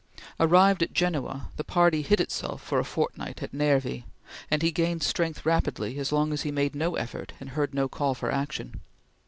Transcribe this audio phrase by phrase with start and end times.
[0.39, 4.03] Arrived at Genoa, the party hid itself for a fortnight at Nervi,
[4.49, 7.87] and he gained strength rapidly as long as he made no effort and heard no
[7.87, 8.79] call for action.